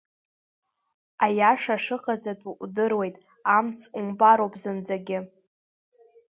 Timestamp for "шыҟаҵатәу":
1.83-2.51